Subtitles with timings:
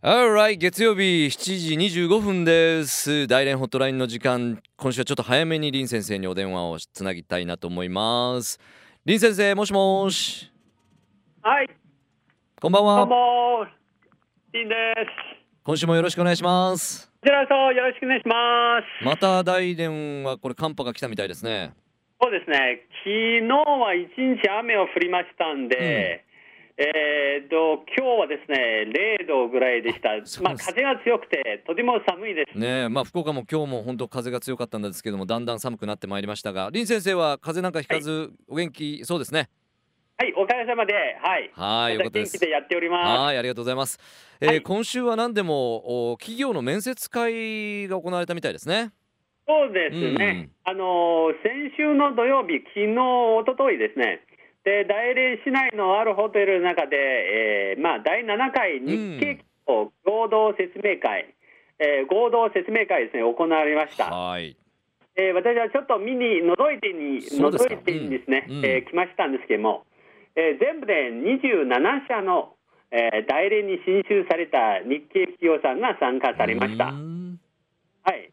[0.00, 3.26] Alright 月曜日7時25分です。
[3.26, 8.60] 大連ホットラインの時間今週はちょっと早めに林先生にお電話をつなぎたいなと思います。
[9.04, 10.52] 林先生もしもし。
[11.42, 11.70] はい、
[12.60, 13.66] こんばんどうはも、
[14.54, 15.48] いいです。
[15.64, 17.10] 今週もよろしくお願いします。
[17.20, 19.04] こちらこそよろしくお願いします。
[19.04, 21.72] また大連はこれ寒波が来たみたいですね。
[22.22, 26.24] そうですね、昨日は一日雨を降りましたんで、
[26.80, 28.86] えー、と今日はですね、
[29.20, 30.10] 0度ぐらいでした。
[30.42, 32.56] まあ、風が強くて、とても寒いです。
[32.56, 39.48] ねえまあ福岡も今日も本当風が強かったんですけどもだんだん寒くなってまいりましたが林先生は風邪なんかひかずお元気そうですね。
[40.18, 41.50] はい、おかげさまで、はい。
[41.52, 42.38] はいよかったです。
[42.38, 43.20] でやっております。
[43.22, 43.98] はいありがとうございます、
[44.40, 44.62] えーはい。
[44.62, 48.92] 今週は何でもお企業の面接会が行われたみたいですね。
[49.48, 54.20] そうですね、あの先週の土曜日、昨日一昨日ですね、
[54.68, 56.96] で大連市内のあるホテルの中で、
[57.72, 61.32] えーまあ、第7回日経企業合同説明会、
[61.80, 64.12] えー合同説明会ですね、行われました。
[64.12, 64.58] はい。
[65.16, 68.56] えー私はちょっと見に、覗いてに、覗いてにですね、うん。
[68.58, 68.66] うん。
[68.66, 69.86] えー来ましたんですけども、
[70.36, 72.52] えー全部で27社の、
[72.90, 76.92] えー大連に進出された日系企業さんが参加されました。
[76.92, 78.28] はい。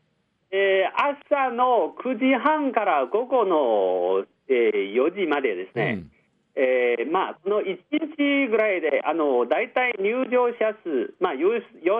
[0.51, 6.03] えー朝の9時半から午後の、えー4時までですね、
[6.55, 11.51] えーまあ、この1日ぐらいで、あの大体入場者数、まあ、要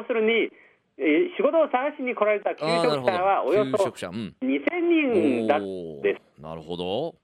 [0.08, 0.50] するに、
[0.98, 3.54] えー仕事を探しに来られた求職者はおど。
[3.54, 4.36] よそ求職者うん。
[4.42, 7.16] 2000人だでなるほど。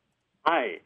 [0.43, 0.81] はい、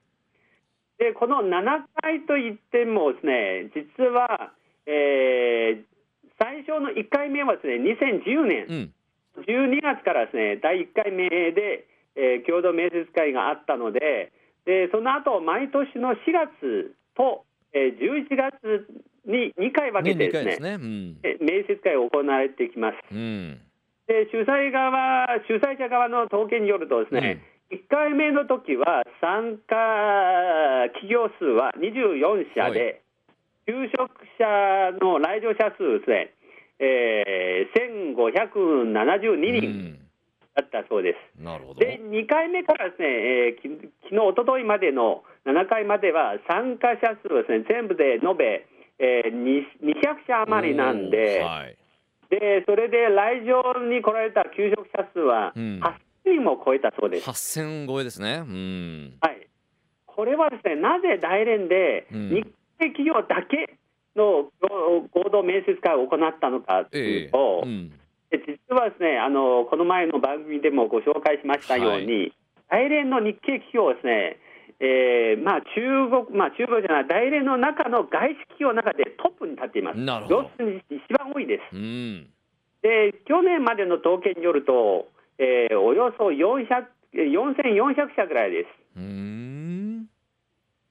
[0.99, 1.63] でこの7
[2.01, 4.53] 回といってもですね実は、
[4.85, 5.83] えー
[6.37, 8.93] 最初の1回目はですね2010年、うん。
[9.47, 14.31] 12月からですね第1回目で、えー共同面接会があったので
[14.65, 18.87] でその後毎年の4月と、えー11月
[19.25, 20.73] に2回分ね2けてですね回ですね。
[20.73, 21.17] うん。
[21.23, 22.97] え面接会を行われてきます。
[23.11, 23.61] うん。
[24.07, 27.41] で主催側主催者側の統計によるとですね、
[27.71, 29.75] 1回目の時は参加
[30.93, 33.01] 企業数は24社で、
[33.65, 36.33] 求職者の来場者数ですね、
[36.77, 40.04] えー、1572人
[40.55, 41.43] だったそうです。
[41.43, 41.79] なるほど。
[41.79, 43.67] で2回目からですね、えー、き
[44.07, 48.65] 昨日一昨日までの7回までは参加者数はですね全部で延べ、
[48.99, 51.77] えー、に200社余りなんで、はい。
[52.31, 55.79] でそれで来場に来られた求職者数はうん。
[55.83, 57.29] 8000人も超えたそうです。
[57.29, 58.41] 8000超えですね。
[58.41, 59.17] うん。
[59.19, 59.47] はい、
[60.07, 62.29] これはですねなぜ大連でうん。
[62.29, 62.43] 日
[62.79, 63.77] 系企業だけ
[64.15, 64.49] の
[65.11, 67.89] 合同面接会を行ったのかとええいうと、うん。
[67.89, 67.95] で
[68.39, 72.33] 実はですねあのこの前の番組でもご紹介しましたように、
[72.69, 74.37] 大連の日系企業はですね
[74.79, 79.99] えーまあ、中国、まあ、中国じゃない、大連の中の外資企業の中でトップに立っています。
[79.99, 81.75] なるほど要するに一番多いです。
[81.75, 82.27] うん
[82.81, 85.07] で去年までの統計によると、
[85.39, 88.67] えーおよそ400 4400社ぐらいです。
[88.97, 90.05] うーん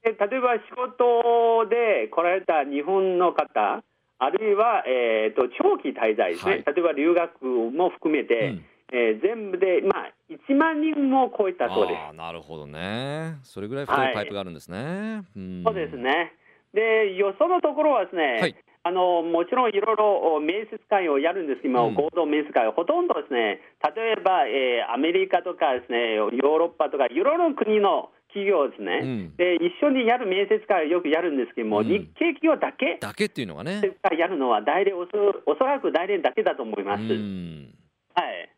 [0.02, 3.84] で例えば仕事で来られた日本の方、
[4.18, 6.64] あるいは、えー、と長期滞在ですね、はい。
[6.64, 8.64] 例えば留学も含めて、うん。
[8.92, 11.98] えー全部で、まあ、1万人も超えたそうです。
[11.98, 13.38] ああなるほどね。
[13.42, 15.64] それぐらい太いパイプがあるんですね、ん。
[15.64, 16.32] そうですね。
[16.74, 18.54] で、よそのところはですね、はい。
[18.86, 21.62] あのもちろんいろいろ面接会をやるんです。
[21.62, 21.94] けども、うん。
[21.94, 23.60] 合同面接会、ほとんどですね、
[23.96, 29.36] 例えば、えーアメリカとかですね、ヨーロッパとか、いろいろな国の企業ですね、うん。
[29.36, 31.86] で、一緒にやる面接会をよくやるんですけども、うん。
[31.86, 33.80] 日系企業だけだけっていうのがね。
[34.18, 35.10] やるのは大連おそ、
[35.46, 37.02] おそらく大連だけだと思います。
[37.02, 37.70] うん。
[38.14, 38.50] はい、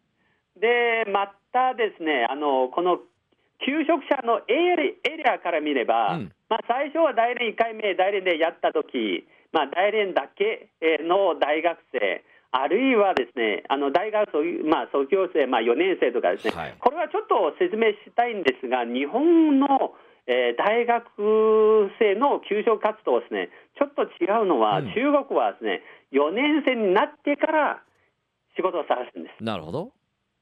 [0.61, 2.99] でまたですねあのこの
[3.65, 6.33] 求職者のエリエリアから見れば、うん。
[6.49, 12.25] まあ、最初は大連1回目大連でやった時、まあ大連だけえーの大学生
[12.57, 16.75] あるいはですねあの大学卒,、まあ、卒業生、まあ、4年生とかですね、はい。
[16.81, 19.95] これはちょっと説明したいんですが日本の
[20.27, 21.07] えー大学
[22.01, 24.87] 生の求職活動ですね、ちょっと違うのは、うん。
[24.91, 27.83] 中国はですね、4年生になってから
[28.57, 29.45] 仕事を探すんです。
[29.45, 29.93] なるほど、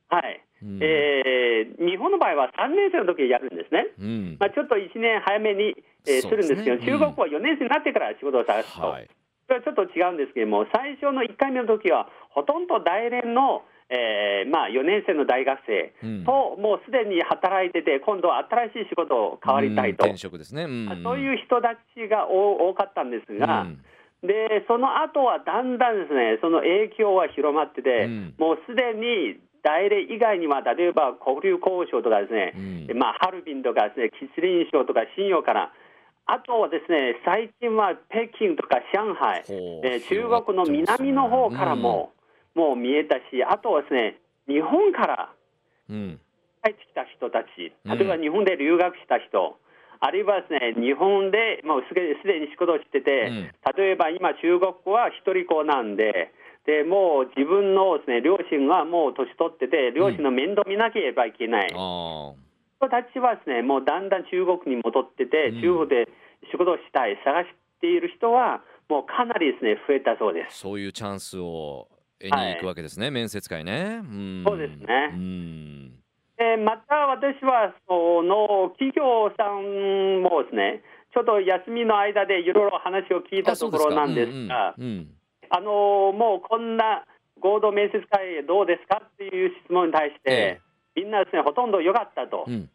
[0.08, 0.40] はい。
[0.62, 0.78] うん。
[0.81, 3.88] えー日本の場合は3年生の時にやるんですね。
[3.99, 4.37] うん。
[4.40, 5.76] まあ、ちょっと1年早めに、
[6.06, 9.08] えーするんですけど、中国は4年生になってから仕事を探すと、はい
[9.46, 16.25] それはちょっと違うんですけども、最初の1回目の時は、ほとんど大連の、えーまあ、4年生の大学生うん。
[16.25, 18.41] と、もうすでに働いてて、今度は
[18.73, 21.02] 新しい仕事を変わりたいと、うん転職ですね、うん。
[21.05, 23.62] そういう人たちが多多かったんですが。
[23.62, 23.85] うん。
[24.25, 28.35] でその後はだんだんですねその影響は広まってて、うん。
[28.38, 32.99] もうすでに大連以外には例えば黒竜交渉とかですね、うん。
[32.99, 35.73] まあ、ハルビンとかですね吉林省とか信用から
[36.26, 42.12] あとはですね、最近は北京とか上海、えー中国の南の方からも、
[42.55, 45.32] もう見えたし、あとはですね、日本から
[45.91, 46.21] うん。
[46.65, 47.99] 帰ってきた人たち、うん。
[47.99, 49.59] 例えば日本で留学した人、
[50.00, 53.53] あるいはですね、日本でもうすですでに仕事をしてて、うん。
[53.77, 56.32] 例えば今、中国は一人子なんで、
[56.65, 62.32] でもう自分のです、ね、両親がもう年取ってて、両親の面倒見なければいけない、ああ
[62.84, 65.60] 人たちはですね、もうだんだん中国に戻ってて、うん。
[65.60, 66.08] 中国で
[66.52, 67.48] 仕事をしたい、探し
[67.81, 70.58] ている人は、もうかなりですね、増えたそうです。
[70.58, 71.88] そういうチャンスを
[72.20, 74.00] 得に行くわけですね、面接会ね。
[74.02, 74.44] うん。
[74.46, 75.10] そうですね。
[75.12, 75.90] うん。
[76.36, 80.82] でまた私はその企業さんもですね、
[81.14, 85.10] ちょっと休みの間でいろいろ話を聞いたところなんですが、うんうん。
[85.48, 85.70] あの
[86.12, 87.06] もうこんな
[87.38, 90.60] 合同面接会どうですかっていう質問に対して、
[90.96, 92.44] みんなですね、ほとんど良かったと。
[92.48, 92.70] うん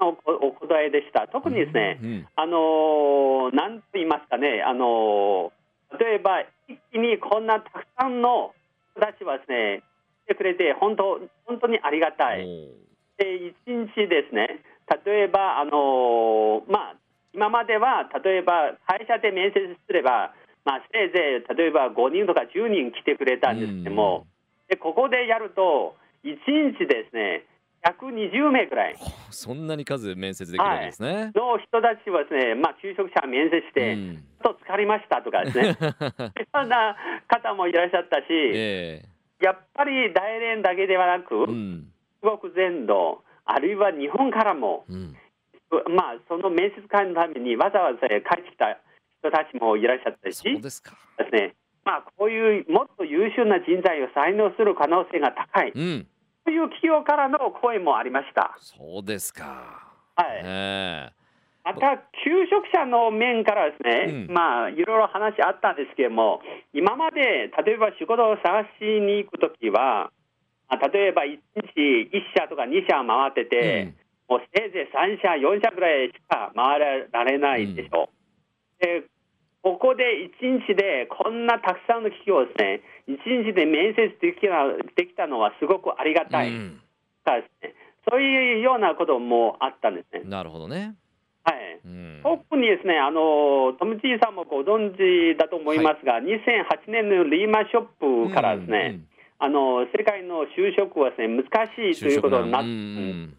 [0.00, 1.26] おお答えでした。
[1.28, 5.52] 特にですね、うんあのなんと言いますかね、あの
[5.98, 8.54] 例えば一気にこんなたくさんの
[8.94, 9.82] 人たちはですね、
[10.26, 12.46] 来てくれて本当本当にありがたい。
[13.18, 14.62] で一日ですね、
[15.04, 16.96] 例えば、あのまあ、
[17.34, 20.32] 今までは例えば会社で面接すれば、
[20.64, 24.26] まあ、せいぜい例えば5人とか10人来てくれたんですけども、
[24.68, 26.36] でここでやると、1
[26.78, 27.44] 日ですね、
[27.84, 28.92] 120名くらい。
[28.92, 28.98] うん
[29.30, 31.32] そんなに数面接できるわけですね。
[31.34, 34.16] の人たちはですね、まあ、求職者面接して、うん。
[34.42, 35.76] ちょっと疲れましたとかですね、
[36.52, 36.96] そんな
[37.28, 39.02] 方もいらっしゃったし、え
[39.40, 41.92] やっぱり大連だけではなく、えうん。
[42.22, 45.14] 中国全土、あるいは日本からも、うん。
[45.94, 48.78] まあ、その面接会のためにわざわざ帰ってきた
[49.20, 50.96] 人たちもいらっしゃったし、そうですか。
[51.18, 51.54] ですね。
[51.84, 55.72] まあ、こういうもっと優秀な人材を採用する可能性が高い。
[55.74, 56.06] うん
[56.48, 58.56] という企業からの声もありました。
[58.56, 59.84] そうですか。
[60.16, 61.12] はいえ
[61.62, 66.40] また、求職者の面からですね、うんまあ、いろいろ話あったんですけども、
[66.72, 70.10] 今まで例えば仕事を探しに行くときは、
[70.68, 73.92] あ例えば1日1社とか2社回ってて、
[74.26, 76.80] もうせいぜい3社、4社ぐらいしか回
[77.12, 78.08] られないでしょ
[78.80, 78.82] う。
[78.82, 79.04] で
[79.62, 80.04] ここで
[80.40, 84.64] 1日でこんなたくさんの企業をですね、1日で面接できた
[84.96, 86.80] できたのはすごくありがたい、うん。
[87.26, 87.74] ね、
[88.08, 90.22] そういうようなこともあったんですね。
[90.24, 90.94] なるほどね。
[91.44, 91.80] はい。
[91.84, 92.20] うん。
[92.22, 99.00] 特にですね、あのトム・チーさんもご存知だと思いますが、2008年のリーマンショックからですね、
[99.38, 102.78] あの世界の就職はですね難しいということになって、うんう
[103.28, 103.36] ん。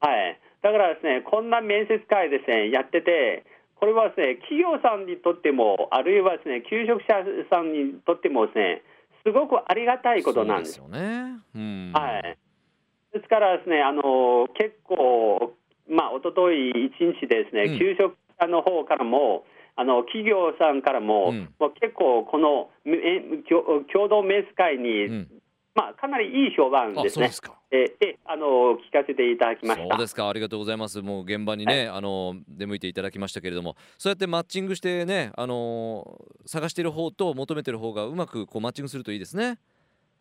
[0.00, 3.44] はい、だからですね、こんな面接会ですねやってて、
[3.84, 7.20] これはですね企業さんにとっても、あるいはですね求職者
[7.52, 8.80] さんにとってもですね、
[9.28, 10.80] すごくありがたいことなんです。
[10.80, 11.36] そうですよね。
[11.54, 12.38] うんはい、
[13.12, 15.52] ですからですね、あの結構、
[15.84, 19.44] まあ一昨日一日でですね、うん求職者の方からも、
[19.76, 25.28] あの企業さんからも、うんもう結構、このえ共共同面接会に、うん
[25.74, 27.52] まあ、かなりいい評判あですねそうですか。
[27.74, 28.46] ええあの
[28.78, 29.88] 聞かせていただきました。
[29.88, 29.98] そう。
[29.98, 30.28] ですか。
[30.28, 31.02] ありがとうございます。
[31.02, 33.76] もう現場にね、あの出向いていただきましたけれども。
[33.98, 39.58] そうやってマッチングしてねあの探している方と求めてる方がうまくこうマッチングするといいですね。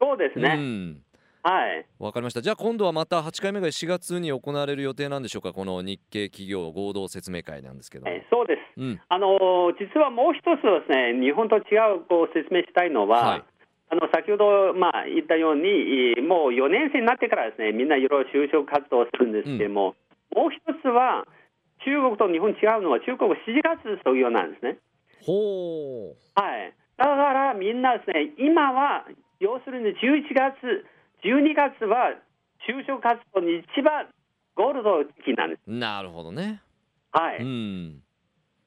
[0.02, 1.02] そうですね、うん。
[1.44, 2.42] はい、わかりました。
[2.42, 5.54] じゃあ今度はまた8回目が4月に行われる予定なんでしょうか？
[5.54, 8.06] この日系企業合同説明会なんですけど。
[8.06, 8.82] も、はいそうです。
[8.82, 9.02] うん。
[9.08, 10.58] あの実はもう一つで
[10.88, 11.64] すね、日本と違う
[12.08, 13.44] こう説明したいのは、はい
[13.94, 19.94] あの先ほど、まあ、言ったように、もう4年生になってからですね、みんないろいろ就職活動をするんですけども、
[20.34, 21.30] もう一つは、
[21.86, 24.82] 中国と日本違うのは、中国7月卒業なんですね。
[25.22, 26.74] ほうはい。
[26.98, 29.06] だからみんなですね、今は、
[29.40, 30.58] 要するに11月、
[31.22, 32.18] 12月は
[32.66, 34.10] 就職活動に一番
[34.56, 35.70] ゴールド期なんです。
[35.70, 36.62] なるほどね
[37.12, 37.38] はい。
[37.38, 38.02] うん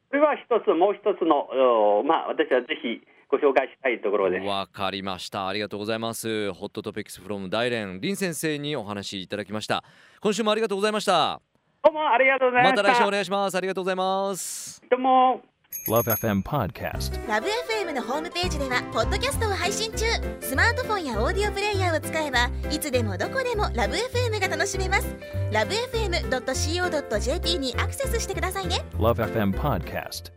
[0.08, 1.50] それは一つ、もう一つの、
[1.98, 4.47] おまあ、私はぜひご紹介したいところです。
[4.47, 9.85] わかりましたありがとうございますホットトピックスフロム大連林先生にお話いただきました
[10.21, 11.40] 今週もありがとうございました
[11.83, 12.83] どうもありがとうございました。
[12.83, 15.42] また来週お願いしますありがとうございますどうも。
[15.88, 17.28] Love FM Podcast.
[17.28, 20.04] ラブ f m のホームページではポッドキャストを配信中
[20.40, 25.06] スマートフォンやオーディオプレイヤーを使えばいつでもどこでもラブ f m が楽しめます
[25.52, 30.33] ラブ FM.co.jp にアクセスしてくださいね Love FM Podcast.